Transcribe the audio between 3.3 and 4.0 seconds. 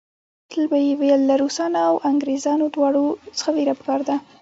څخه وېره په